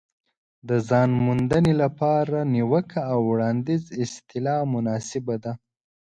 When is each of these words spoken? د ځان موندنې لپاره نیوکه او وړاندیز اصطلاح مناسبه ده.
د 0.69 0.71
ځان 0.89 1.09
موندنې 1.25 1.73
لپاره 1.83 2.37
نیوکه 2.53 2.99
او 3.11 3.19
وړاندیز 3.31 3.83
اصطلاح 4.03 4.59
مناسبه 4.73 5.35
ده. 5.43 5.53